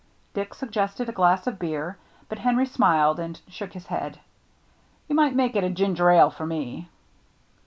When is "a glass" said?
1.09-1.45